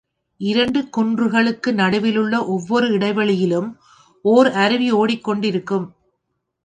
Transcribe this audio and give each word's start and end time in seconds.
இரண்டு 0.41 0.79
குன்றுகளுக்கு 0.97 1.69
நடுவிலுள்ள 1.71 2.35
ஒவ்வோர் 2.53 2.87
இடை 2.91 3.11
வெளியிலும் 3.13 3.69
ஓர் 4.25 4.49
அருவி 4.63 4.89
ஓடிக்கொண்டிருக்கும். 4.93 5.87